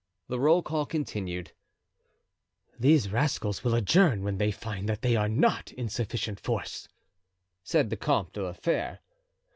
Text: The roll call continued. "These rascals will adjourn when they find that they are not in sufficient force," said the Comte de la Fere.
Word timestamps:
The 0.29 0.39
roll 0.39 0.63
call 0.63 0.87
continued. 0.87 1.51
"These 2.79 3.11
rascals 3.11 3.63
will 3.63 3.75
adjourn 3.75 4.23
when 4.23 4.39
they 4.39 4.49
find 4.49 4.89
that 4.89 5.03
they 5.03 5.15
are 5.15 5.29
not 5.29 5.71
in 5.73 5.89
sufficient 5.89 6.39
force," 6.39 6.87
said 7.63 7.91
the 7.91 7.97
Comte 7.97 8.33
de 8.33 8.41
la 8.41 8.53
Fere. 8.53 9.01